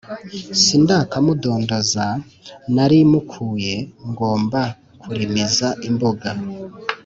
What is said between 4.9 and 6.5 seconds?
kulimiza imbuga,